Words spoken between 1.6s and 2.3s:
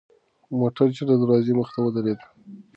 ته ودرېد.